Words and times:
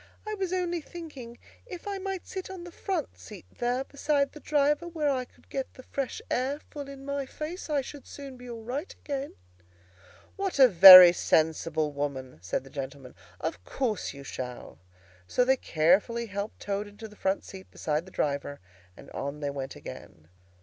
"I 0.27 0.33
was 0.33 0.51
only 0.51 0.81
thinking, 0.81 1.37
if 1.67 1.87
I 1.87 1.99
might 1.99 2.25
sit 2.25 2.49
on 2.49 2.63
the 2.63 2.71
front 2.71 3.19
seat 3.19 3.45
there, 3.59 3.83
beside 3.83 4.31
the 4.31 4.39
driver, 4.39 4.87
where 4.87 5.11
I 5.11 5.25
could 5.25 5.47
get 5.47 5.75
the 5.75 5.83
fresh 5.83 6.23
air 6.31 6.59
full 6.71 6.87
in 6.89 7.05
my 7.05 7.27
face, 7.27 7.69
I 7.69 7.81
should 7.81 8.07
soon 8.07 8.35
be 8.35 8.49
all 8.49 8.63
right 8.63 8.91
again." 8.91 9.35
"What 10.37 10.57
a 10.57 10.67
very 10.67 11.13
sensible 11.13 11.91
woman!" 11.91 12.39
said 12.41 12.63
the 12.63 12.71
gentleman. 12.71 13.13
"Of 13.39 13.63
course 13.63 14.11
you 14.11 14.23
shall." 14.23 14.79
So 15.27 15.45
they 15.45 15.55
carefully 15.55 16.25
helped 16.25 16.61
Toad 16.61 16.87
into 16.87 17.07
the 17.07 17.15
front 17.15 17.43
seat 17.43 17.69
beside 17.69 18.07
the 18.07 18.11
driver, 18.11 18.59
and 18.97 19.11
on 19.11 19.39
they 19.39 19.51
went 19.51 19.75
again. 19.75 20.29